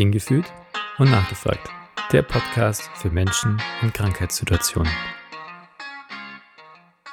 Hingefühlt 0.00 0.46
und 0.96 1.10
nachgefragt. 1.10 1.68
Der 2.10 2.22
Podcast 2.22 2.88
für 2.94 3.10
Menschen 3.10 3.60
in 3.82 3.92
Krankheitssituationen. 3.92 4.90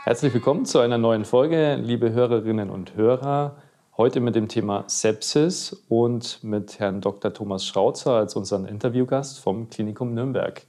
Herzlich 0.06 0.34
willkommen 0.34 0.64
zu 0.64 0.80
einer 0.80 0.98
neuen 0.98 1.26
Folge, 1.26 1.76
liebe 1.76 2.14
Hörerinnen 2.14 2.70
und 2.70 2.96
Hörer. 2.96 3.58
Heute 3.98 4.22
mit 4.22 4.36
dem 4.36 4.48
Thema 4.48 4.86
Sepsis 4.88 5.84
und 5.90 6.42
mit 6.46 6.80
Herrn 6.80 7.02
Dr. 7.02 7.34
Thomas 7.34 7.66
Schrauzer 7.66 8.12
als 8.12 8.38
unseren 8.38 8.66
Interviewgast 8.66 9.42
vom 9.42 9.70
Klinikum 9.70 10.14
Nürnberg. 10.14 10.66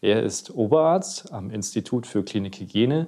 Er 0.00 0.24
ist 0.24 0.52
Oberarzt 0.56 1.32
am 1.32 1.52
Institut 1.52 2.08
für 2.08 2.24
Klinikhygiene, 2.24 3.06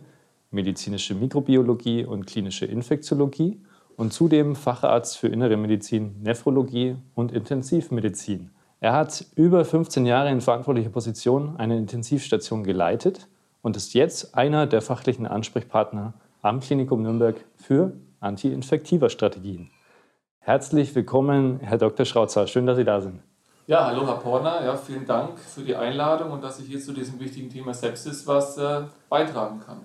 medizinische 0.52 1.16
Mikrobiologie 1.16 2.05
und 2.05 2.28
klinische 2.28 2.66
Infektiologie 2.66 3.58
und 3.96 4.12
zudem 4.12 4.55
Facharzt 4.56 5.18
für 5.18 5.28
Innere 5.28 5.56
Medizin, 5.56 6.16
Nephrologie 6.23 6.96
und 7.14 7.32
Intensivmedizin. 7.32 8.50
Er 8.80 8.92
hat 8.92 9.24
über 9.34 9.64
15 9.64 10.05
Jahre 10.05 10.30
in 10.30 10.41
verantwortlicher 10.41 10.91
Position 10.91 11.56
eine 11.56 11.77
Intensivstation 11.78 12.62
geleitet 12.62 13.27
und 13.62 13.77
ist 13.77 13.95
jetzt 13.95 14.36
einer 14.36 14.66
der 14.66 14.82
fachlichen 14.82 15.27
Ansprechpartner 15.27 16.12
am 16.42 16.60
Klinikum 16.60 17.02
Nürnberg 17.02 17.36
für 17.56 17.92
anti-infektiver 18.20 19.09
Strategien. 19.09 19.70
Herzlich 20.41 20.94
willkommen, 20.94 21.58
Herr 21.60 21.78
Dr. 21.78 22.06
Schrautzer. 22.06 22.47
Schön, 22.47 22.66
dass 22.66 22.77
Sie 22.77 22.84
da 22.84 23.00
sind. 23.00 23.20
Ja, 23.66 23.86
hallo 23.86 24.06
Herr 24.06 24.19
Porner. 24.19 24.64
Ja, 24.64 24.77
vielen 24.77 25.06
Dank 25.06 25.41
für 25.41 25.62
die 25.62 25.74
Einladung 25.74 26.30
und 26.30 26.44
dass 26.44 26.60
ich 26.60 26.66
hier 26.66 26.78
zu 26.78 26.92
diesem 26.92 27.19
wichtigen 27.19 27.50
Thema 27.50 27.74
Sepsis 27.74 28.24
was 28.27 28.56
äh, 28.58 28.83
beitragen 29.08 29.58
kann. 29.58 29.80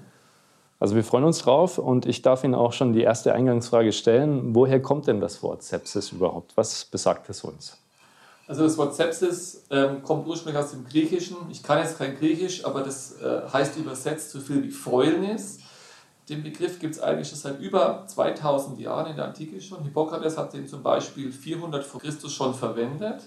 Also 0.82 0.96
wir 0.96 1.04
freuen 1.04 1.26
uns 1.26 1.38
drauf 1.38 1.78
und 1.78 2.08
ich 2.08 2.24
darf 2.24 2.44
Ihnen 2.44 2.56
auch 2.56 2.74
schon 2.74 2.92
die 2.92 3.02
erste 3.04 3.34
Eingangsfrage 3.36 3.92
stellen. 3.92 4.56
Woher 4.56 4.82
kommt 4.82 5.06
denn 5.06 5.22
das 5.22 5.44
Wort 5.44 5.62
Sepsis 5.62 6.12
überhaupt? 6.12 6.58
Was 6.58 6.86
besagt 6.86 7.30
es 7.30 7.44
uns? 7.44 7.78
Also 8.48 8.64
das 8.64 8.80
Wort 8.80 8.96
Sepsis 8.96 9.64
ähm, 9.70 10.02
kommt 10.02 10.26
ursprünglich 10.26 10.60
aus 10.60 10.72
dem 10.72 10.84
Griechischen. 10.84 11.38
Ich 11.52 11.62
kann 11.62 11.78
jetzt 11.78 12.00
kein 12.00 12.18
Griechisch, 12.18 12.66
aber 12.66 12.82
das 12.82 13.22
äh, 13.22 13.42
heißt 13.54 13.78
übersetzt 13.78 14.32
so 14.32 14.40
viel 14.40 14.64
wie 14.64 14.72
Fäulnis. 14.72 15.60
Den 16.28 16.42
Begriff 16.42 16.80
gibt 16.80 16.96
es 16.96 17.00
eigentlich 17.00 17.30
schon 17.30 17.38
seit 17.38 17.60
über 17.60 18.04
2000 18.08 18.80
Jahren 18.80 19.12
in 19.12 19.18
der 19.18 19.26
Antike 19.26 19.62
schon. 19.62 19.84
Hippokrates 19.84 20.36
hat 20.36 20.52
den 20.54 20.68
zum 20.68 20.82
Beispiel 20.82 21.32
400 21.32 21.86
vor 21.86 22.02
Christus 22.02 22.34
schon 22.34 22.56
verwendet. 22.56 23.22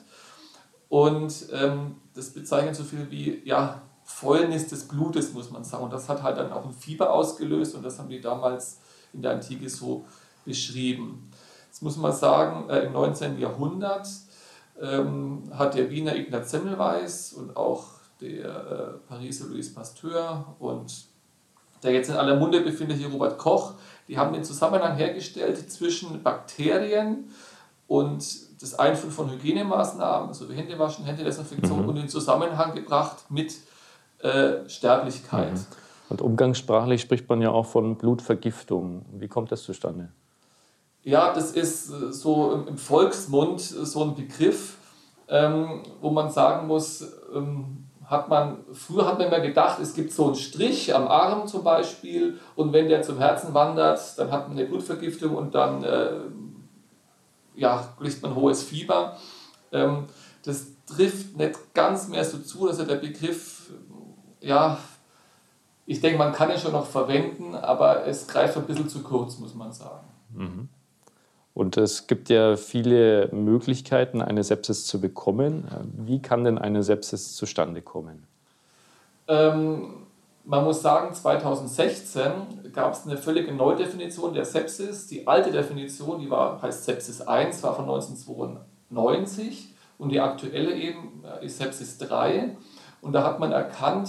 Und 0.88 1.46
ähm, 1.52 1.98
das 2.14 2.30
bezeichnet 2.30 2.74
so 2.74 2.82
viel 2.82 3.08
wie 3.12 3.42
ja, 3.44 3.80
Fäulnis 4.04 4.68
des 4.68 4.86
Blutes, 4.86 5.32
muss 5.32 5.50
man 5.50 5.64
sagen. 5.64 5.84
Und 5.84 5.92
das 5.92 6.08
hat 6.08 6.22
halt 6.22 6.36
dann 6.36 6.52
auch 6.52 6.64
ein 6.64 6.72
Fieber 6.72 7.12
ausgelöst 7.12 7.74
und 7.74 7.82
das 7.82 7.98
haben 7.98 8.10
die 8.10 8.20
damals 8.20 8.78
in 9.12 9.22
der 9.22 9.32
Antike 9.32 9.68
so 9.68 10.04
beschrieben. 10.44 11.30
Jetzt 11.66 11.82
muss 11.82 11.96
man 11.96 12.12
sagen, 12.12 12.68
äh, 12.68 12.80
im 12.80 12.92
19. 12.92 13.38
Jahrhundert 13.38 14.06
ähm, 14.80 15.42
hat 15.52 15.74
der 15.74 15.90
Wiener 15.90 16.14
Ignaz 16.14 16.50
Semmelweis 16.50 17.32
und 17.32 17.56
auch 17.56 17.86
der 18.20 18.44
äh, 18.44 19.08
Pariser 19.08 19.46
Louis 19.46 19.72
Pasteur 19.72 20.54
und 20.58 21.06
der 21.82 21.92
jetzt 21.92 22.10
in 22.10 22.16
aller 22.16 22.36
Munde 22.36 22.60
befindliche 22.60 23.08
Robert 23.08 23.38
Koch, 23.38 23.74
die 24.08 24.18
haben 24.18 24.32
den 24.32 24.44
Zusammenhang 24.44 24.96
hergestellt 24.96 25.70
zwischen 25.70 26.22
Bakterien 26.22 27.30
und 27.86 28.24
das 28.60 28.78
Einführen 28.78 29.12
von 29.12 29.30
Hygienemaßnahmen, 29.30 30.28
also 30.28 30.48
wie 30.48 30.54
Händewaschen, 30.54 31.04
Händedesinfektion 31.04 31.82
mhm. 31.82 31.88
und 31.88 31.96
den 31.96 32.08
Zusammenhang 32.08 32.74
gebracht 32.74 33.30
mit 33.30 33.54
äh, 34.20 34.68
Sterblichkeit. 34.68 35.52
Mhm. 35.52 35.66
Und 36.10 36.22
umgangssprachlich 36.22 37.00
spricht 37.00 37.28
man 37.28 37.40
ja 37.40 37.50
auch 37.50 37.66
von 37.66 37.96
Blutvergiftung. 37.96 39.04
Wie 39.12 39.28
kommt 39.28 39.50
das 39.50 39.62
zustande? 39.62 40.10
Ja, 41.02 41.34
das 41.34 41.52
ist 41.52 41.90
äh, 41.90 42.12
so 42.12 42.64
im 42.66 42.78
Volksmund 42.78 43.60
so 43.60 44.02
ein 44.04 44.14
Begriff, 44.14 44.78
ähm, 45.28 45.82
wo 46.00 46.10
man 46.10 46.30
sagen 46.30 46.66
muss, 46.66 47.02
ähm, 47.34 47.84
hat 48.04 48.28
man, 48.28 48.58
früher 48.72 49.06
hat 49.06 49.18
man 49.18 49.28
immer 49.28 49.40
gedacht, 49.40 49.78
es 49.80 49.94
gibt 49.94 50.12
so 50.12 50.26
einen 50.26 50.34
Strich 50.34 50.94
am 50.94 51.08
Arm 51.08 51.46
zum 51.46 51.64
Beispiel 51.64 52.38
und 52.54 52.72
wenn 52.72 52.88
der 52.88 53.02
zum 53.02 53.18
Herzen 53.18 53.54
wandert, 53.54 54.18
dann 54.18 54.30
hat 54.30 54.48
man 54.48 54.58
eine 54.58 54.66
Blutvergiftung 54.66 55.34
und 55.34 55.54
dann 55.54 55.82
äh, 55.84 56.10
ja, 57.54 57.94
kriegt 57.98 58.22
man 58.22 58.34
hohes 58.34 58.62
Fieber. 58.62 59.16
Ähm, 59.72 60.04
das 60.44 60.66
trifft 60.86 61.36
nicht 61.36 61.74
ganz 61.74 62.08
mehr 62.08 62.24
so 62.24 62.38
zu, 62.38 62.68
also 62.68 62.84
der 62.84 62.96
Begriff 62.96 63.53
ja, 64.44 64.78
ich 65.86 66.00
denke, 66.00 66.18
man 66.18 66.32
kann 66.32 66.50
ihn 66.50 66.58
schon 66.58 66.72
noch 66.72 66.86
verwenden, 66.86 67.54
aber 67.54 68.06
es 68.06 68.26
greift 68.26 68.56
ein 68.56 68.64
bisschen 68.64 68.88
zu 68.88 69.02
kurz, 69.02 69.38
muss 69.38 69.54
man 69.54 69.72
sagen. 69.72 70.06
Mhm. 70.32 70.68
Und 71.52 71.76
es 71.76 72.06
gibt 72.06 72.30
ja 72.30 72.56
viele 72.56 73.28
Möglichkeiten, 73.32 74.20
eine 74.20 74.42
Sepsis 74.42 74.86
zu 74.86 75.00
bekommen. 75.00 75.68
Wie 75.98 76.20
kann 76.20 76.42
denn 76.42 76.58
eine 76.58 76.82
Sepsis 76.82 77.36
zustande 77.36 77.80
kommen? 77.80 78.26
Ähm, 79.28 80.04
man 80.44 80.64
muss 80.64 80.82
sagen, 80.82 81.14
2016 81.14 82.72
gab 82.72 82.94
es 82.94 83.06
eine 83.06 83.16
völlige 83.16 83.52
Neudefinition 83.52 84.34
der 84.34 84.44
Sepsis. 84.44 85.06
Die 85.06 85.26
alte 85.28 85.52
Definition, 85.52 86.20
die 86.20 86.28
war, 86.28 86.60
heißt 86.60 86.84
Sepsis 86.84 87.20
1, 87.20 87.62
war 87.62 87.76
von 87.76 87.84
1992 87.84 89.74
und 89.98 90.10
die 90.10 90.20
aktuelle 90.20 90.74
eben 90.74 91.22
äh, 91.24 91.46
ist 91.46 91.58
Sepsis 91.58 91.98
3. 91.98 92.56
Und 93.00 93.12
da 93.12 93.22
hat 93.22 93.38
man 93.38 93.52
erkannt, 93.52 94.08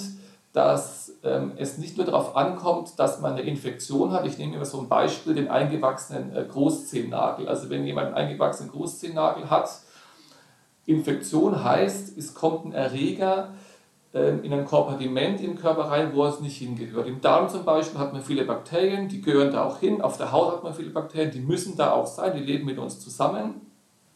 dass 0.55 1.11
ähm, 1.23 1.51
es 1.57 1.77
nicht 1.77 1.97
nur 1.97 2.05
darauf 2.05 2.37
ankommt, 2.37 2.97
dass 2.97 3.19
man 3.19 3.33
eine 3.33 3.41
Infektion 3.41 4.13
hat. 4.13 4.25
Ich 4.25 4.37
nehme 4.37 4.55
immer 4.55 4.63
so 4.63 4.79
ein 4.79 4.87
Beispiel, 4.87 5.35
den 5.35 5.49
eingewachsenen 5.49 6.33
äh, 6.33 6.45
Großzehennagel. 6.45 7.49
Also 7.49 7.69
wenn 7.69 7.85
jemand 7.85 8.07
einen 8.07 8.15
eingewachsenen 8.15 8.71
Großzehennagel 8.71 9.49
hat, 9.49 9.69
Infektion 10.85 11.61
heißt, 11.61 12.17
es 12.17 12.33
kommt 12.33 12.65
ein 12.65 12.71
Erreger 12.71 13.49
ähm, 14.13 14.45
in 14.45 14.53
ein 14.53 14.63
Kompartiment 14.63 15.41
im 15.41 15.57
Körper 15.57 15.89
rein, 15.89 16.11
wo 16.13 16.25
es 16.25 16.39
nicht 16.39 16.55
hingehört. 16.55 17.07
Im 17.07 17.19
Darm 17.19 17.49
zum 17.49 17.65
Beispiel 17.65 17.99
hat 17.99 18.13
man 18.13 18.21
viele 18.21 18.45
Bakterien, 18.45 19.09
die 19.09 19.21
gehören 19.21 19.51
da 19.51 19.65
auch 19.65 19.79
hin. 19.79 20.01
Auf 20.01 20.15
der 20.17 20.31
Haut 20.31 20.53
hat 20.53 20.63
man 20.63 20.73
viele 20.73 20.91
Bakterien, 20.91 21.31
die 21.31 21.41
müssen 21.41 21.75
da 21.75 21.91
auch 21.91 22.07
sein, 22.07 22.33
die 22.33 22.43
leben 22.43 22.65
mit 22.65 22.77
uns 22.77 23.01
zusammen. 23.01 23.59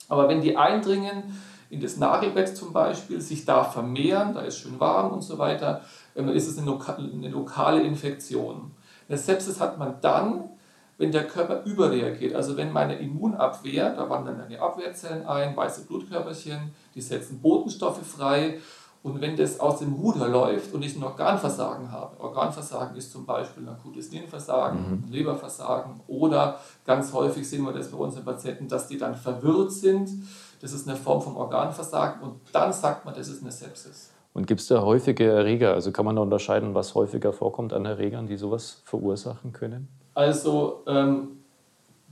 Aber 0.07 0.29
wenn 0.29 0.39
die 0.39 0.55
eindringen, 0.55 1.23
in 1.69 1.81
das 1.81 1.97
Nagelbett 1.97 2.55
zum 2.55 2.73
Beispiel, 2.73 3.21
sich 3.21 3.45
da 3.45 3.63
vermehren, 3.63 4.33
da 4.33 4.41
ist 4.41 4.57
schön 4.57 4.79
warm 4.79 5.11
und 5.11 5.21
so 5.21 5.37
weiter, 5.37 5.81
ist 6.27 6.47
es 6.47 6.57
eine, 6.57 6.77
eine 6.97 7.29
lokale 7.29 7.81
Infektion. 7.81 8.71
Eine 9.07 9.17
Sepsis 9.17 9.59
hat 9.59 9.79
man 9.79 9.95
dann, 10.01 10.49
wenn 10.97 11.11
der 11.11 11.25
Körper 11.25 11.63
überreagiert. 11.63 12.35
Also 12.35 12.57
wenn 12.57 12.73
meine 12.73 12.99
Immunabwehr, 12.99 13.95
da 13.95 14.09
wandern 14.09 14.37
dann 14.37 14.49
die 14.49 14.59
Abwehrzellen 14.59 15.25
ein, 15.25 15.55
weiße 15.55 15.85
Blutkörperchen, 15.85 16.73
die 16.93 17.01
setzen 17.01 17.41
Botenstoffe 17.41 18.05
frei. 18.05 18.59
Und 19.01 19.21
wenn 19.21 19.37
das 19.37 19.61
aus 19.61 19.79
dem 19.79 19.93
Ruder 19.93 20.27
läuft 20.27 20.73
und 20.73 20.83
ich 20.83 20.97
ein 20.97 21.03
Organversagen 21.03 21.89
habe, 21.89 22.19
Organversagen 22.19 22.97
ist 22.97 23.13
zum 23.13 23.25
Beispiel 23.25 23.63
ein 23.63 23.69
akutes 23.69 24.11
Nierenversagen, 24.11 25.05
mhm. 25.05 25.11
Leberversagen 25.11 26.01
oder 26.07 26.59
ganz 26.85 27.13
häufig 27.13 27.49
sehen 27.49 27.63
wir 27.63 27.71
das 27.71 27.91
bei 27.91 27.97
unseren 27.97 28.25
Patienten, 28.25 28.67
dass 28.67 28.87
die 28.87 28.97
dann 28.97 29.15
verwirrt 29.15 29.71
sind. 29.71 30.09
Das 30.59 30.73
ist 30.73 30.85
eine 30.85 30.97
Form 30.97 31.21
von 31.21 31.37
Organversagen 31.37 32.21
und 32.21 32.41
dann 32.51 32.73
sagt 32.73 33.05
man, 33.05 33.15
das 33.15 33.29
ist 33.29 33.41
eine 33.41 33.53
Sepsis. 33.53 34.11
Und 34.33 34.47
gibt 34.47 34.61
es 34.61 34.67
da 34.67 34.81
häufige 34.81 35.25
Erreger? 35.25 35.73
Also 35.73 35.91
kann 35.91 36.05
man 36.05 36.15
da 36.15 36.21
unterscheiden, 36.21 36.75
was 36.75 36.95
häufiger 36.95 37.33
vorkommt 37.33 37.73
an 37.73 37.85
Erregern, 37.85 38.27
die 38.27 38.37
sowas 38.37 38.81
verursachen 38.85 39.53
können? 39.53 39.87
Also 40.13 40.83
ähm, 40.87 41.39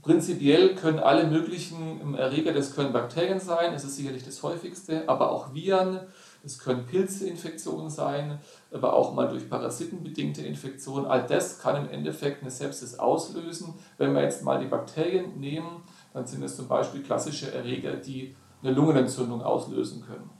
prinzipiell 0.02 0.74
können 0.74 0.98
alle 0.98 1.26
möglichen 1.26 2.14
Erreger, 2.14 2.52
das 2.52 2.74
können 2.74 2.92
Bakterien 2.92 3.40
sein, 3.40 3.72
das 3.72 3.84
ist 3.84 3.96
sicherlich 3.96 4.24
das 4.24 4.42
häufigste, 4.42 5.08
aber 5.08 5.30
auch 5.30 5.54
Viren, 5.54 6.00
es 6.44 6.58
können 6.58 6.86
Pilzeinfektionen 6.86 7.90
sein, 7.90 8.38
aber 8.72 8.94
auch 8.94 9.12
mal 9.14 9.28
durch 9.28 9.48
Parasiten 9.48 10.02
bedingte 10.02 10.42
Infektionen. 10.42 11.06
All 11.06 11.26
das 11.26 11.60
kann 11.60 11.84
im 11.84 11.90
Endeffekt 11.90 12.42
eine 12.42 12.50
Sepsis 12.50 12.98
auslösen. 12.98 13.74
Wenn 13.96 14.14
wir 14.14 14.22
jetzt 14.22 14.44
mal 14.44 14.60
die 14.60 14.66
Bakterien 14.66 15.38
nehmen, 15.38 15.82
dann 16.14 16.26
sind 16.26 16.42
es 16.42 16.56
zum 16.56 16.68
Beispiel 16.68 17.02
klassische 17.02 17.52
Erreger, 17.52 17.96
die 17.96 18.34
eine 18.62 18.72
Lungenentzündung 18.72 19.42
auslösen 19.42 20.04
können 20.06 20.37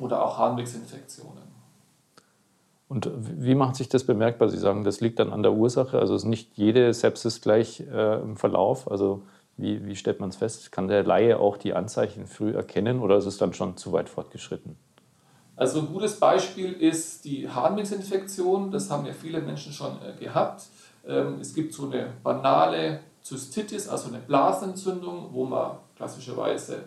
oder 0.00 0.24
auch 0.24 0.38
Harnwegsinfektionen. 0.38 1.46
Und 2.88 3.10
wie 3.18 3.54
macht 3.54 3.76
sich 3.76 3.88
das 3.88 4.04
bemerkbar? 4.04 4.48
Sie 4.48 4.58
sagen, 4.58 4.84
das 4.84 5.00
liegt 5.00 5.18
dann 5.18 5.32
an 5.32 5.42
der 5.42 5.52
Ursache. 5.52 5.98
Also 5.98 6.14
ist 6.14 6.24
nicht 6.24 6.56
jede 6.56 6.92
Sepsis 6.94 7.40
gleich 7.40 7.80
äh, 7.80 8.20
im 8.20 8.36
Verlauf. 8.36 8.88
Also 8.90 9.22
wie, 9.56 9.84
wie 9.86 9.96
stellt 9.96 10.20
man 10.20 10.28
es 10.28 10.36
fest? 10.36 10.70
Kann 10.70 10.86
der 10.86 11.02
Laie 11.02 11.38
auch 11.38 11.56
die 11.56 11.74
Anzeichen 11.74 12.26
früh 12.26 12.52
erkennen 12.52 13.00
oder 13.00 13.16
ist 13.16 13.26
es 13.26 13.38
dann 13.38 13.54
schon 13.54 13.76
zu 13.76 13.92
weit 13.92 14.08
fortgeschritten? 14.08 14.76
Also 15.56 15.80
ein 15.80 15.86
gutes 15.86 16.20
Beispiel 16.20 16.72
ist 16.72 17.24
die 17.24 17.48
Harnwegsinfektion. 17.48 18.70
Das 18.70 18.90
haben 18.90 19.06
ja 19.06 19.12
viele 19.12 19.40
Menschen 19.40 19.72
schon 19.72 19.96
äh, 20.02 20.22
gehabt. 20.22 20.66
Ähm, 21.08 21.38
es 21.40 21.54
gibt 21.54 21.72
so 21.72 21.86
eine 21.86 22.12
banale 22.22 23.00
Zystitis, 23.22 23.88
also 23.88 24.08
eine 24.08 24.18
Blasenentzündung, 24.18 25.30
wo 25.32 25.44
man 25.44 25.78
klassischerweise 25.96 26.84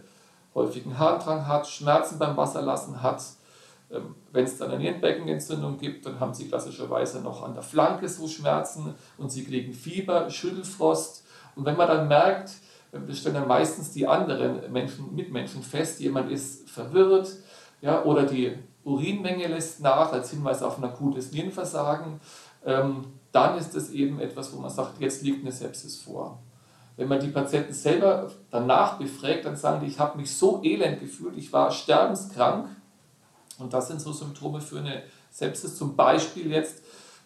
häufigen 0.56 0.98
Harndrang 0.98 1.48
hat, 1.48 1.68
Schmerzen 1.68 2.20
beim 2.20 2.38
Wasserlassen 2.38 3.02
hat. 3.02 3.24
Ähm, 3.92 4.16
Wenn 4.32 4.46
es 4.46 4.58
dann 4.58 4.72
eine 4.72 4.80
Nierenbeckenentzündung 4.80 5.78
gibt, 5.78 6.06
dann 6.06 6.20
haben 6.20 6.34
sie 6.34 6.48
klassischerweise 6.48 7.22
noch 7.22 7.44
an 7.44 7.54
der 7.54 7.64
Flanke 7.64 8.08
so 8.08 8.28
Schmerzen 8.28 8.94
und 9.18 9.32
sie 9.32 9.44
kriegen 9.46 9.74
Fieber, 9.74 10.30
Schüttelfrost. 10.30 11.24
Und 11.56 11.66
wenn 11.66 11.78
man 11.78 11.88
dann 11.88 12.08
merkt, 12.08 12.52
das 12.92 13.20
stellen 13.20 13.36
dann 13.36 13.48
meistens 13.48 13.92
die 13.92 14.08
anderen 14.08 14.72
Menschen, 14.72 15.14
Mitmenschen 15.16 15.62
fest. 15.62 16.00
Jemand 16.00 16.32
ist 16.32 16.70
verwirrt 16.70 17.30
ja, 17.82 18.04
oder 18.04 18.24
die 18.24 18.58
Urinmenge 18.84 19.48
lässt 19.48 19.82
nach 19.82 20.12
als 20.12 20.32
Hinweis 20.32 20.64
auf 20.64 20.78
ein 20.78 20.84
akutes 20.84 21.32
Nierenversagen. 21.32 22.20
Ähm, 22.66 23.06
dann 23.32 23.58
ist 23.58 23.76
es 23.76 23.92
eben 23.92 24.20
etwas, 24.20 24.54
wo 24.54 24.60
man 24.60 24.72
sagt, 24.72 25.00
jetzt 25.00 25.22
liegt 25.22 25.42
eine 25.42 25.52
Sepsis 25.52 26.02
vor. 26.02 26.40
Wenn 27.00 27.08
man 27.08 27.22
die 27.22 27.30
Patienten 27.30 27.72
selber 27.72 28.30
danach 28.52 28.98
befragt, 28.98 29.46
dann 29.46 29.56
sagen 29.56 29.80
die, 29.80 29.88
ich 29.88 30.00
habe 30.00 30.18
mich 30.18 30.36
so 30.36 30.62
elend 30.62 31.00
gefühlt, 31.00 31.38
ich 31.38 31.54
war 31.54 31.72
sterbenskrank. 31.72 32.68
Und 33.58 33.72
das 33.72 33.88
sind 33.88 34.02
so 34.02 34.12
Symptome 34.12 34.60
für 34.60 34.80
eine 34.80 35.04
Sepsis, 35.32 35.78
zum 35.78 35.96
Beispiel 35.96 36.52
jetzt 36.52 36.84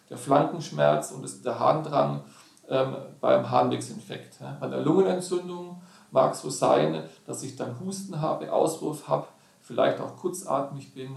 der 0.08 0.16
Flankenschmerz 0.16 1.10
und 1.10 1.44
der 1.44 1.58
Harndrang 1.58 2.22
ähm, 2.68 2.94
beim 3.20 3.50
Harnwegsinfekt. 3.50 4.38
Bei 4.60 4.68
der 4.68 4.80
Lungenentzündung 4.80 5.82
mag 6.12 6.34
es 6.34 6.42
so 6.42 6.50
sein, 6.50 7.02
dass 7.26 7.42
ich 7.42 7.56
dann 7.56 7.80
Husten 7.80 8.20
habe, 8.20 8.52
Auswurf 8.52 9.08
habe, 9.08 9.26
vielleicht 9.60 10.00
auch 10.00 10.14
kurzatmig 10.14 10.94
bin. 10.94 11.16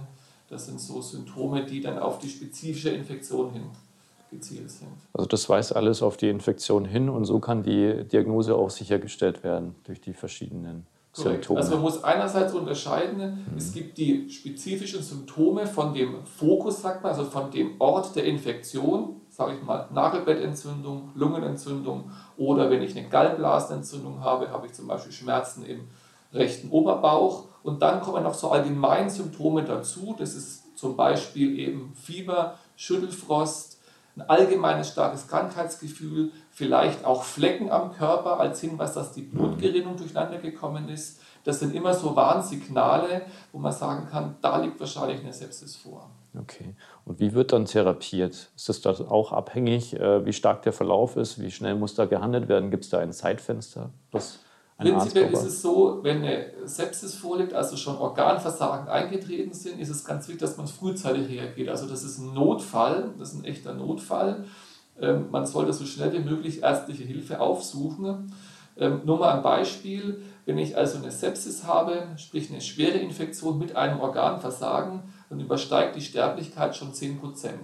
Das 0.50 0.66
sind 0.66 0.82
so 0.82 1.00
Symptome, 1.00 1.64
die 1.64 1.80
dann 1.80 2.00
auf 2.00 2.18
die 2.18 2.30
spezifische 2.30 2.90
Infektion 2.90 3.52
hin 3.52 3.70
gezielt 4.30 4.70
sind. 4.70 4.90
Also 5.14 5.28
das 5.28 5.48
weist 5.50 5.76
alles 5.76 6.02
auf 6.02 6.18
die 6.18 6.30
Infektion 6.30 6.86
hin 6.86 7.10
und 7.10 7.26
so 7.26 7.40
kann 7.40 7.64
die 7.64 8.04
Diagnose 8.04 8.56
auch 8.56 8.70
sichergestellt 8.70 9.44
werden 9.44 9.76
durch 9.84 10.02
die 10.02 10.14
verschiedenen. 10.14 10.86
Symptome. 11.18 11.60
Also 11.60 11.74
man 11.74 11.82
muss 11.82 12.04
einerseits 12.04 12.54
unterscheiden, 12.54 13.46
mhm. 13.50 13.58
es 13.58 13.74
gibt 13.74 13.98
die 13.98 14.30
spezifischen 14.30 15.02
Symptome 15.02 15.66
von 15.66 15.94
dem 15.94 16.26
Fokus, 16.26 16.82
sagt 16.82 17.04
man, 17.04 17.12
also 17.12 17.26
von 17.26 17.50
dem 17.52 17.80
Ort 17.80 18.16
der 18.16 18.26
Infektion, 18.26 19.22
sage 19.30 19.56
ich 19.56 19.64
mal, 19.64 19.88
Nagelbettentzündung, 19.92 21.10
Lungenentzündung 21.16 22.12
oder 22.38 22.70
wenn 22.70 22.82
ich 22.84 22.96
eine 22.96 23.10
Gallblasenentzündung 23.10 24.22
habe, 24.22 24.52
habe 24.52 24.68
ich 24.68 24.74
zum 24.74 24.88
Beispiel 24.88 25.12
Schmerzen 25.12 25.66
im 25.66 25.88
rechten 26.34 26.70
Oberbauch 26.70 27.46
und 27.64 27.82
dann 27.82 28.02
kommen 28.02 28.24
noch 28.24 28.34
so 28.34 28.50
allgemeine 28.52 29.10
Symptome 29.10 29.64
dazu, 29.64 30.16
das 30.18 30.36
ist 30.36 30.78
zum 30.78 30.96
Beispiel 30.96 31.58
eben 31.58 31.94
Fieber, 31.96 32.56
Schüttelfrost, 32.76 33.77
ein 34.18 34.30
allgemeines 34.30 34.90
starkes 34.90 35.28
Krankheitsgefühl, 35.28 36.32
vielleicht 36.52 37.06
auch 37.06 37.24
Flecken 37.24 37.72
am 37.72 37.94
Körper 37.94 38.40
als 38.40 38.60
Hinweis, 38.62 38.94
dass 38.94 39.14
die 39.14 39.22
Blutgerinnung 39.22 39.96
durcheinander 39.96 40.40
gekommen 40.40 40.90
ist. 40.90 41.22
Das 41.44 41.60
sind 41.60 41.74
immer 41.76 41.94
so 41.94 42.16
Warnsignale, 42.16 43.22
wo 43.52 43.60
man 43.60 43.72
sagen 43.72 44.08
kann, 44.10 44.36
da 44.42 44.58
liegt 44.58 44.80
wahrscheinlich 44.80 45.22
eine 45.22 45.32
Sepsis 45.32 45.76
vor. 45.76 46.10
Okay. 46.38 46.76
Und 47.06 47.20
wie 47.20 47.34
wird 47.34 47.54
dann 47.54 47.66
therapiert? 47.66 48.50
Ist 48.56 48.70
das 48.70 48.82
da 48.82 48.92
auch 48.92 49.32
abhängig, 49.32 49.96
äh, 49.96 50.26
wie 50.26 50.34
stark 50.34 50.64
der 50.64 50.74
Verlauf 50.74 51.16
ist? 51.16 51.40
Wie 51.40 51.52
schnell 51.52 51.76
muss 51.76 51.96
da 51.96 52.06
gehandelt 52.06 52.48
werden? 52.48 52.70
Gibt 52.70 52.84
es 52.84 52.90
da 52.90 53.00
ein 53.00 53.14
Zeitfenster? 53.14 53.92
Das 54.12 54.40
Prinzipiell 54.78 55.32
ist 55.34 55.44
es 55.44 55.62
so, 55.62 56.00
wenn 56.04 56.18
eine 56.18 56.52
Sepsis 56.66 57.16
vorliegt, 57.16 57.54
also 57.54 57.78
schon 57.78 57.98
Organversagen 57.98 58.88
eingetreten 58.88 59.54
sind, 59.54 59.80
ist 59.80 59.90
es 59.90 60.06
ganz 60.06 60.28
wichtig, 60.28 60.42
dass 60.42 60.58
man 60.58 60.68
frühzeitig 60.68 61.30
reagiert. 61.30 61.70
Also 61.70 61.88
das 61.88 62.04
ist 62.04 62.20
ein 62.20 62.34
Notfall, 62.34 63.12
das 63.18 63.34
ist 63.34 63.40
ein 63.40 63.46
echter 63.46 63.74
Notfall. 63.74 64.46
Ähm, 65.00 65.28
man 65.32 65.48
sollte 65.48 65.74
so 65.74 65.86
schnell 65.86 66.14
wie 66.14 66.20
möglich 66.20 66.62
ärztliche 66.62 67.04
Hilfe 67.04 67.40
aufsuchen. 67.40 68.32
Ähm, 68.78 69.02
nur 69.06 69.18
mal 69.18 69.36
ein 69.36 69.42
Beispiel, 69.42 70.22
wenn 70.46 70.60
ich 70.60 70.78
also 70.78 71.00
eine 71.00 71.12
Sepsis 71.12 71.64
habe, 71.64 72.10
sprich 72.18 72.52
eine 72.52 72.62
schwere 72.62 73.00
Infektion 73.00 73.58
mit 73.58 73.76
einem 73.76 74.00
Organversagen, 74.00 75.02
dann 75.30 75.40
übersteigt 75.40 75.96
die 75.96 76.02
Sterblichkeit 76.02 76.76
schon 76.76 76.94
10%. 76.94 77.20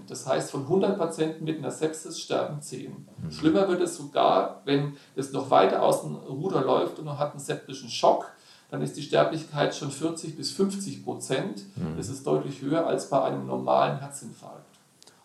Das 0.07 0.27
heißt, 0.27 0.51
von 0.51 0.63
100 0.63 0.97
Patienten 0.97 1.45
mit 1.45 1.57
einer 1.57 1.71
Sepsis 1.71 2.19
sterben 2.19 2.61
10. 2.61 2.91
Mhm. 2.91 3.31
Schlimmer 3.31 3.67
wird 3.69 3.81
es 3.81 3.95
sogar, 3.95 4.61
wenn 4.65 4.97
es 5.15 5.31
noch 5.31 5.49
weiter 5.49 5.81
aus 5.81 6.01
dem 6.01 6.15
Ruder 6.15 6.61
läuft 6.61 6.99
und 6.99 7.05
man 7.05 7.17
hat 7.17 7.31
einen 7.31 7.39
septischen 7.39 7.89
Schock, 7.89 8.31
dann 8.69 8.81
ist 8.81 8.97
die 8.97 9.03
Sterblichkeit 9.03 9.75
schon 9.75 9.91
40 9.91 10.35
bis 10.35 10.51
50 10.51 11.05
Prozent. 11.05 11.63
Mhm. 11.75 11.95
Das 11.95 12.09
ist 12.09 12.27
deutlich 12.27 12.61
höher 12.61 12.85
als 12.85 13.09
bei 13.09 13.21
einem 13.23 13.47
normalen 13.47 13.99
Herzinfarkt. 13.99 14.65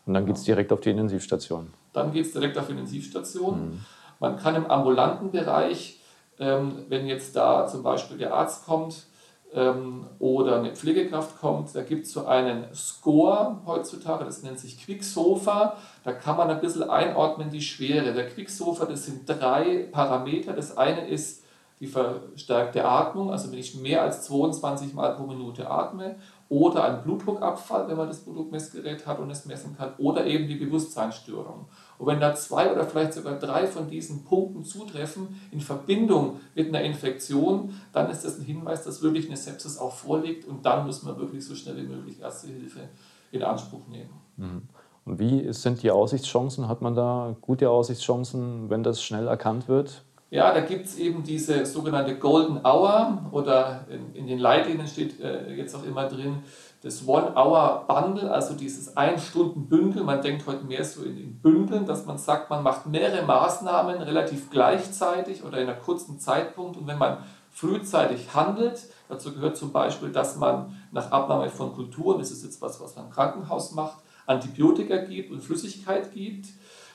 Und 0.06 0.14
dann 0.14 0.24
geht 0.24 0.36
es 0.36 0.44
direkt 0.44 0.72
auf 0.72 0.80
die 0.80 0.90
Intensivstation. 0.90 1.72
Dann 1.92 2.12
geht 2.12 2.26
es 2.26 2.32
direkt 2.32 2.56
auf 2.56 2.66
die 2.66 2.72
Intensivstation. 2.72 3.60
Mhm. 3.60 3.80
Man 4.20 4.36
kann 4.36 4.54
im 4.54 4.66
ambulanten 4.66 5.30
Bereich, 5.30 6.00
ähm, 6.38 6.84
wenn 6.88 7.06
jetzt 7.06 7.34
da 7.34 7.66
zum 7.66 7.82
Beispiel 7.82 8.18
der 8.18 8.34
Arzt 8.34 8.64
kommt, 8.64 9.06
ähm, 9.54 10.06
oder 10.18 10.58
eine 10.58 10.74
Pflegekraft 10.74 11.40
kommt, 11.40 11.74
da 11.74 11.82
gibt 11.82 12.06
es 12.06 12.12
so 12.12 12.26
einen 12.26 12.66
Score 12.74 13.60
heutzutage, 13.66 14.24
das 14.24 14.42
nennt 14.42 14.58
sich 14.58 14.82
Quicksofa. 14.84 15.76
Da 16.04 16.12
kann 16.12 16.36
man 16.36 16.50
ein 16.50 16.60
bisschen 16.60 16.88
einordnen 16.88 17.50
die 17.50 17.62
Schwere. 17.62 18.12
Der 18.12 18.28
Quicksofa, 18.28 18.84
das 18.84 19.06
sind 19.06 19.28
drei 19.28 19.88
Parameter. 19.90 20.52
Das 20.52 20.76
eine 20.76 21.08
ist 21.08 21.44
die 21.80 21.86
verstärkte 21.86 22.84
Atmung, 22.84 23.30
also 23.30 23.52
wenn 23.52 23.58
ich 23.58 23.76
mehr 23.76 24.02
als 24.02 24.22
22 24.22 24.94
Mal 24.94 25.14
pro 25.14 25.26
Minute 25.26 25.70
atme 25.70 26.16
oder 26.48 26.84
ein 26.84 27.02
Blutdruckabfall, 27.02 27.88
wenn 27.88 27.96
man 27.96 28.08
das 28.08 28.20
Blutdruckmessgerät 28.20 29.06
hat 29.06 29.18
und 29.20 29.30
es 29.30 29.44
messen 29.44 29.76
kann, 29.76 29.92
oder 29.98 30.26
eben 30.26 30.48
die 30.48 30.56
Bewusstseinsstörung. 30.56 31.66
Und 31.98 32.06
wenn 32.06 32.20
da 32.20 32.34
zwei 32.34 32.72
oder 32.72 32.84
vielleicht 32.84 33.12
sogar 33.12 33.38
drei 33.38 33.66
von 33.66 33.90
diesen 33.90 34.24
Punkten 34.24 34.64
zutreffen 34.64 35.40
in 35.50 35.60
Verbindung 35.60 36.40
mit 36.54 36.68
einer 36.68 36.82
Infektion, 36.82 37.74
dann 37.92 38.08
ist 38.08 38.24
das 38.24 38.38
ein 38.38 38.44
Hinweis, 38.44 38.84
dass 38.84 39.02
wirklich 39.02 39.26
eine 39.26 39.36
Sepsis 39.36 39.78
auch 39.78 39.94
vorliegt 39.94 40.46
und 40.46 40.64
dann 40.64 40.86
muss 40.86 41.02
man 41.02 41.18
wirklich 41.18 41.44
so 41.44 41.54
schnell 41.54 41.76
wie 41.76 41.88
möglich 41.88 42.20
Erste 42.20 42.48
Hilfe 42.48 42.88
in 43.32 43.42
Anspruch 43.42 43.88
nehmen. 43.88 44.10
Mhm. 44.36 44.62
Und 45.04 45.18
wie 45.18 45.52
sind 45.52 45.82
die 45.82 45.90
Aussichtschancen? 45.90 46.68
Hat 46.68 46.82
man 46.82 46.94
da 46.94 47.34
gute 47.40 47.70
Aussichtschancen, 47.70 48.70
wenn 48.70 48.82
das 48.82 49.02
schnell 49.02 49.26
erkannt 49.26 49.66
wird? 49.66 50.04
Ja, 50.30 50.52
da 50.52 50.60
gibt 50.60 50.84
es 50.84 50.98
eben 50.98 51.22
diese 51.22 51.64
sogenannte 51.64 52.18
Golden 52.18 52.58
Hour 52.58 53.30
oder 53.30 53.86
in, 53.88 54.14
in 54.14 54.26
den 54.26 54.38
Leitlinien 54.38 54.86
steht 54.86 55.20
äh, 55.20 55.54
jetzt 55.54 55.74
auch 55.74 55.84
immer 55.84 56.06
drin, 56.06 56.42
das 56.82 57.08
One-Hour-Bundle, 57.08 58.30
also 58.30 58.54
dieses 58.54 58.94
Ein-Stunden-Bündel. 58.94 60.04
Man 60.04 60.20
denkt 60.20 60.46
heute 60.46 60.64
mehr 60.64 60.84
so 60.84 61.02
in, 61.02 61.16
in 61.16 61.38
Bündeln, 61.40 61.86
dass 61.86 62.04
man 62.04 62.18
sagt, 62.18 62.50
man 62.50 62.62
macht 62.62 62.86
mehrere 62.86 63.24
Maßnahmen 63.24 64.02
relativ 64.02 64.50
gleichzeitig 64.50 65.44
oder 65.44 65.58
in 65.58 65.68
einem 65.68 65.80
kurzen 65.80 66.20
Zeitpunkt. 66.20 66.76
Und 66.76 66.86
wenn 66.86 66.98
man 66.98 67.24
frühzeitig 67.50 68.34
handelt, 68.34 68.80
dazu 69.08 69.32
gehört 69.32 69.56
zum 69.56 69.72
Beispiel, 69.72 70.10
dass 70.10 70.36
man 70.36 70.76
nach 70.92 71.10
Abnahme 71.10 71.48
von 71.48 71.72
Kulturen, 71.74 72.18
das 72.18 72.30
ist 72.30 72.44
jetzt 72.44 72.60
was, 72.60 72.80
was 72.80 72.94
man 72.94 73.06
im 73.06 73.10
Krankenhaus 73.10 73.72
macht, 73.72 73.98
Antibiotika 74.26 74.98
gibt 74.98 75.32
und 75.32 75.42
Flüssigkeit 75.42 76.12
gibt, 76.12 76.48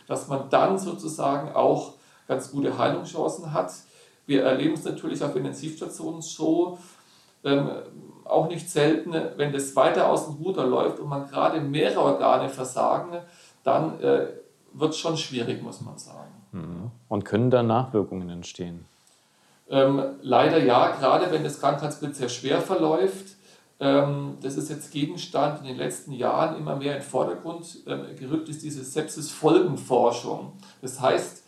dass 0.08 0.28
man 0.28 0.50
dann 0.50 0.78
sozusagen 0.78 1.52
auch 1.54 1.96
ganz 2.28 2.52
gute 2.52 2.78
Heilungschancen 2.78 3.54
hat. 3.54 3.72
Wir 4.26 4.44
erleben 4.44 4.74
es 4.74 4.86
natürlich 4.86 5.24
auf 5.24 5.36
Intensivstationen 5.36 6.22
so, 6.22 6.78
ähm, 7.44 7.70
auch 8.26 8.48
nicht 8.48 8.70
selten, 8.70 9.14
wenn 9.36 9.52
das 9.52 9.76
weiter 9.76 10.08
aus 10.08 10.26
dem 10.26 10.36
Ruder 10.36 10.66
läuft 10.66 11.00
und 11.00 11.10
man 11.10 11.28
gerade 11.28 11.60
mehrere 11.60 12.02
Organe 12.02 12.50
versagen, 12.50 13.18
dann 13.64 14.00
äh, 14.02 14.28
wird 14.74 14.92
es 14.92 14.98
schon 14.98 15.18
schwierig, 15.18 15.62
muss 15.62 15.82
man 15.82 15.98
sagen. 15.98 16.32
Mhm. 16.52 16.92
Und 17.10 17.26
können 17.26 17.52
da 17.52 17.64
Nachwirkungen 17.64 18.30
entstehen? 18.30 18.86
Ähm, 19.70 20.02
leider 20.22 20.64
ja, 20.64 20.96
gerade 20.96 21.32
wenn 21.32 21.44
das 21.44 21.60
Krankheitsbild 21.60 22.16
sehr 22.16 22.30
schwer 22.30 22.62
verläuft. 22.62 23.36
Ähm, 23.80 24.38
das 24.42 24.56
ist 24.56 24.70
jetzt 24.70 24.92
Gegenstand 24.92 25.62
in 25.62 25.68
den 25.68 25.78
letzten 25.78 26.12
Jahren 26.12 26.58
immer 26.58 26.76
mehr 26.76 26.96
in 26.96 27.02
den 27.02 27.10
Vordergrund 27.10 27.80
ähm, 27.88 28.16
gerückt, 28.18 28.50
ist 28.50 28.64
diese 28.64 28.84
Sepsis-Folgenforschung. 28.84 30.54
Das 30.82 31.02
heißt, 31.02 31.43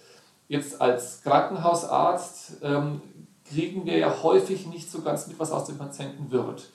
jetzt 0.47 0.81
als 0.81 1.21
Krankenhausarzt 1.23 2.57
ähm, 2.63 3.01
kriegen 3.47 3.85
wir 3.85 3.97
ja 3.97 4.23
häufig 4.23 4.67
nicht 4.67 4.91
so 4.91 5.01
ganz 5.01 5.27
mit, 5.27 5.39
was 5.39 5.51
aus 5.51 5.65
dem 5.65 5.77
Patienten 5.77 6.31
wird. 6.31 6.69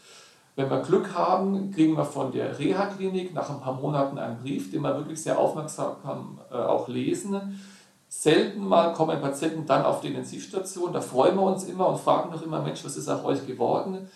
Wenn 0.57 0.71
wir 0.71 0.81
Glück 0.81 1.15
haben, 1.15 1.71
kriegen 1.71 1.97
wir 1.97 2.05
von 2.05 2.33
der 2.33 2.59
Reha-Klinik 2.59 3.33
nach 3.35 3.51
ein 3.51 3.61
paar 3.61 3.75
Monaten 3.75 4.19
einen 4.19 4.39
Brief, 4.39 4.71
den 4.71 4.83
wir 4.83 4.97
wirklich 4.97 5.23
sehr 5.23 5.39
aufmerksam 5.39 6.41
äh, 6.51 6.55
auch 6.55 6.89
lesen. 6.89 7.61
Selten 8.09 8.67
mal 8.67 8.93
kommen 8.93 9.21
Patienten 9.21 9.67
dann 9.67 9.85
auf 9.85 10.01
die 10.01 10.09
Intensivstation, 10.09 10.93
da 10.93 11.01
freuen 11.01 11.37
wir 11.37 11.43
uns 11.43 11.65
immer 11.65 11.87
und 11.89 12.01
fragen 12.01 12.31
noch 12.31 12.43
immer, 12.43 12.61
Mensch, 12.61 12.85
was 12.85 12.97
ist 12.97 13.09
aus 13.09 13.25
euch 13.25 13.47
geworden? 13.47 14.09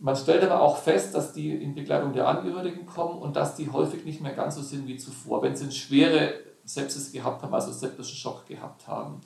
Man 0.00 0.16
stellt 0.16 0.42
aber 0.42 0.60
auch 0.60 0.78
fest, 0.78 1.14
dass 1.14 1.32
die 1.32 1.50
in 1.50 1.76
Begleitung 1.76 2.12
der 2.12 2.26
Angehörigen 2.26 2.86
kommen 2.86 3.22
und 3.22 3.36
dass 3.36 3.54
die 3.54 3.70
häufig 3.70 4.04
nicht 4.04 4.20
mehr 4.20 4.34
ganz 4.34 4.56
so 4.56 4.62
sind 4.62 4.88
wie 4.88 4.96
zuvor, 4.96 5.42
wenn 5.42 5.54
eine 5.54 5.70
schwere 5.70 6.34
Sepsis 6.64 7.12
gehabt 7.12 7.42
haben, 7.42 7.54
also 7.54 7.72
septischen 7.72 8.16
Schock 8.16 8.46
gehabt 8.46 8.86
haben. 8.86 9.20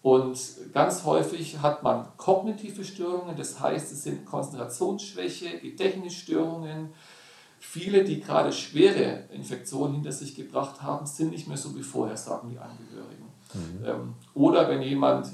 Und 0.00 0.38
ganz 0.72 1.04
häufig 1.04 1.58
hat 1.60 1.82
man 1.82 2.06
kognitive 2.16 2.84
Störungen, 2.84 3.36
das 3.36 3.60
heißt, 3.60 3.92
es 3.92 4.04
sind 4.04 4.24
Konzentrationsschwäche, 4.24 5.58
Gedächtnisstörungen. 5.58 6.90
Viele, 7.58 8.04
die 8.04 8.20
gerade 8.20 8.52
schwere 8.52 9.24
Infektionen 9.32 9.94
hinter 9.94 10.12
sich 10.12 10.36
gebracht 10.36 10.82
haben, 10.82 11.06
sind 11.06 11.32
nicht 11.32 11.48
mehr 11.48 11.56
so 11.56 11.76
wie 11.76 11.82
vorher, 11.82 12.16
sagen 12.16 12.50
die 12.50 12.58
Angehörigen. 12.58 13.26
Mhm. 13.54 13.84
Ähm, 13.84 14.14
oder 14.34 14.68
wenn 14.68 14.82
jemand 14.82 15.28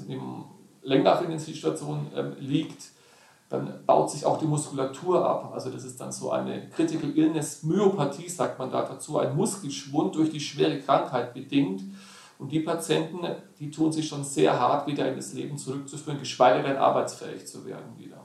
länger 0.81 1.13
auf 1.13 1.21
Intensivstation 1.21 2.07
ähm, 2.15 2.35
liegt, 2.39 2.94
dann 3.55 3.85
baut 3.85 4.09
sich 4.09 4.25
auch 4.25 4.37
die 4.37 4.45
Muskulatur 4.45 5.25
ab. 5.25 5.51
Also 5.53 5.69
das 5.69 5.83
ist 5.83 5.99
dann 5.99 6.11
so 6.11 6.31
eine 6.31 6.69
Critical 6.69 7.11
Illness 7.15 7.63
Myopathie, 7.63 8.29
sagt 8.29 8.59
man 8.59 8.71
da 8.71 8.81
dazu, 8.83 9.17
ein 9.17 9.35
Muskelschwund 9.35 10.15
durch 10.15 10.29
die 10.29 10.39
schwere 10.39 10.79
Krankheit 10.79 11.33
bedingt. 11.33 11.83
Und 12.37 12.51
die 12.51 12.59
Patienten, 12.59 13.19
die 13.59 13.71
tun 13.71 13.91
sich 13.91 14.07
schon 14.07 14.23
sehr 14.23 14.59
hart, 14.59 14.87
wieder 14.87 15.07
in 15.07 15.15
das 15.15 15.33
Leben 15.33 15.57
zurückzuführen, 15.57 16.19
geschweige 16.19 16.63
denn 16.63 16.75
arbeitsfähig 16.77 17.47
zu 17.47 17.65
werden 17.65 17.97
wieder. 17.97 18.17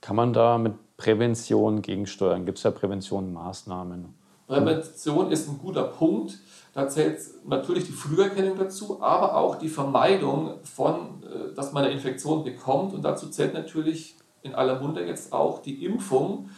Kann 0.00 0.16
man 0.16 0.32
da 0.32 0.56
mit 0.56 0.72
Prävention 0.96 1.82
gegensteuern? 1.82 2.46
Gibt 2.46 2.56
es 2.58 2.62
da 2.62 2.70
Präventionmaßnahmen? 2.70 4.14
Prävention 4.46 5.30
ist 5.30 5.48
ein 5.48 5.58
guter 5.58 5.84
Punkt. 5.84 6.38
Da 6.72 6.88
zählt 6.88 7.18
natürlich 7.46 7.84
die 7.84 7.92
Früherkennung 7.92 8.56
dazu, 8.56 9.02
aber 9.02 9.36
auch 9.36 9.56
die 9.56 9.68
Vermeidung 9.68 10.54
von, 10.62 11.22
äh, 11.22 11.54
dass 11.54 11.72
man 11.72 11.84
eine 11.84 11.92
Infektion 11.92 12.44
bekommt. 12.44 12.94
Und 12.94 13.02
dazu 13.02 13.28
zählt 13.28 13.54
natürlich 13.54 14.16
in 14.42 14.54
aller 14.54 14.80
Munde 14.80 15.04
jetzt 15.04 15.32
auch 15.32 15.62
die 15.62 15.84
Impfung. 15.84 16.50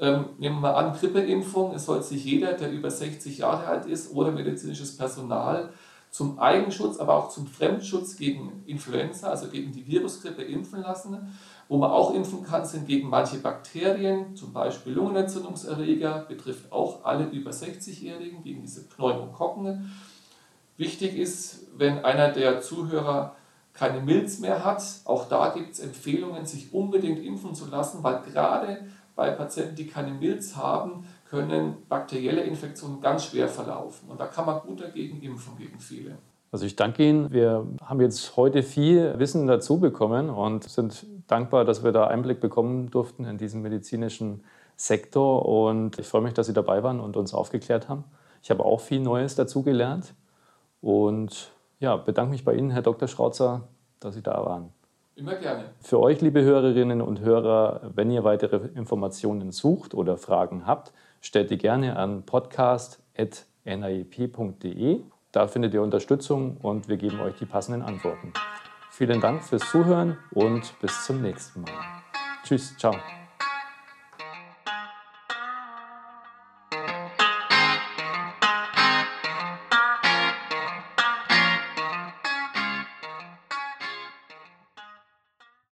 Ähm, 0.00 0.26
nehmen 0.38 0.56
wir 0.56 0.72
mal 0.72 0.74
an, 0.74 0.96
Grippeimpfung. 0.96 1.74
Es 1.74 1.86
soll 1.86 2.02
sich 2.02 2.24
jeder, 2.24 2.52
der 2.52 2.70
über 2.70 2.90
60 2.90 3.38
Jahre 3.38 3.66
alt 3.66 3.86
ist 3.86 4.14
oder 4.14 4.30
medizinisches 4.30 4.96
Personal 4.96 5.70
zum 6.10 6.38
Eigenschutz, 6.38 6.98
aber 6.98 7.14
auch 7.14 7.28
zum 7.28 7.46
Fremdschutz 7.46 8.16
gegen 8.16 8.62
Influenza, 8.66 9.28
also 9.28 9.48
gegen 9.48 9.72
die 9.72 9.86
Virusgrippe 9.86 10.42
impfen 10.42 10.82
lassen. 10.82 11.36
Wo 11.68 11.76
man 11.76 11.90
auch 11.90 12.14
impfen 12.14 12.44
kann, 12.44 12.64
sind 12.64 12.86
gegen 12.86 13.10
manche 13.10 13.38
Bakterien, 13.38 14.34
zum 14.34 14.54
Beispiel 14.54 14.94
Lungenentzündungserreger, 14.94 16.24
betrifft 16.26 16.72
auch 16.72 17.04
alle 17.04 17.26
über 17.26 17.50
60-Jährigen, 17.50 18.42
gegen 18.42 18.62
diese 18.62 18.88
Pneumokokken. 18.88 19.92
Wichtig 20.78 21.16
ist, 21.16 21.66
wenn 21.76 22.04
einer 22.04 22.32
der 22.32 22.62
Zuhörer 22.62 23.36
keine 23.78 24.00
Milz 24.00 24.40
mehr 24.40 24.64
hat, 24.64 24.82
auch 25.04 25.28
da 25.28 25.50
gibt 25.50 25.72
es 25.72 25.80
Empfehlungen, 25.80 26.44
sich 26.44 26.72
unbedingt 26.74 27.24
impfen 27.24 27.54
zu 27.54 27.66
lassen, 27.66 28.02
weil 28.02 28.20
gerade 28.22 28.86
bei 29.14 29.30
Patienten, 29.30 29.76
die 29.76 29.86
keine 29.86 30.12
Milz 30.12 30.56
haben, 30.56 31.06
können 31.30 31.76
bakterielle 31.88 32.42
Infektionen 32.42 33.00
ganz 33.00 33.26
schwer 33.26 33.48
verlaufen. 33.48 34.08
Und 34.08 34.18
da 34.20 34.26
kann 34.26 34.46
man 34.46 34.60
gut 34.60 34.80
dagegen 34.80 35.20
impfen, 35.20 35.56
gegen 35.58 35.78
viele. 35.78 36.18
Also 36.50 36.64
ich 36.64 36.76
danke 36.76 37.06
Ihnen. 37.06 37.30
Wir 37.30 37.66
haben 37.84 38.00
jetzt 38.00 38.36
heute 38.36 38.62
viel 38.62 39.18
Wissen 39.18 39.46
dazu 39.46 39.78
bekommen 39.78 40.30
und 40.30 40.64
sind 40.64 41.06
dankbar, 41.26 41.64
dass 41.64 41.84
wir 41.84 41.92
da 41.92 42.06
Einblick 42.06 42.40
bekommen 42.40 42.90
durften 42.90 43.24
in 43.26 43.36
diesen 43.36 43.60
medizinischen 43.60 44.42
Sektor. 44.76 45.44
Und 45.44 45.98
ich 45.98 46.06
freue 46.06 46.22
mich, 46.22 46.32
dass 46.32 46.46
Sie 46.46 46.54
dabei 46.54 46.82
waren 46.82 47.00
und 47.00 47.16
uns 47.16 47.34
aufgeklärt 47.34 47.88
haben. 47.88 48.04
Ich 48.42 48.50
habe 48.50 48.64
auch 48.64 48.80
viel 48.80 49.00
Neues 49.00 49.34
dazugelernt 49.34 50.14
und 50.80 51.50
ja, 51.80 51.96
bedanke 51.96 52.32
mich 52.32 52.44
bei 52.44 52.54
Ihnen, 52.54 52.70
Herr 52.70 52.82
Dr. 52.82 53.08
Schrautzer, 53.08 53.68
dass 54.00 54.14
Sie 54.14 54.22
da 54.22 54.44
waren. 54.44 54.72
Immer 55.18 55.34
gerne. 55.34 55.64
Für 55.80 56.00
euch, 56.00 56.20
liebe 56.20 56.42
Hörerinnen 56.42 57.02
und 57.02 57.20
Hörer, 57.20 57.90
wenn 57.94 58.10
ihr 58.10 58.22
weitere 58.22 58.68
Informationen 58.76 59.50
sucht 59.50 59.94
oder 59.94 60.16
Fragen 60.16 60.64
habt, 60.64 60.92
stellt 61.20 61.50
die 61.50 61.58
gerne 61.58 61.96
an 61.96 62.22
podcast.nip.de. 62.22 65.00
Da 65.32 65.48
findet 65.48 65.74
ihr 65.74 65.82
Unterstützung 65.82 66.56
und 66.58 66.88
wir 66.88 66.96
geben 66.96 67.20
euch 67.20 67.34
die 67.34 67.46
passenden 67.46 67.82
Antworten. 67.82 68.32
Vielen 68.90 69.20
Dank 69.20 69.44
fürs 69.44 69.68
Zuhören 69.70 70.16
und 70.30 70.72
bis 70.80 71.04
zum 71.04 71.20
nächsten 71.20 71.62
Mal. 71.62 71.72
Tschüss, 72.44 72.76
ciao. 72.78 72.94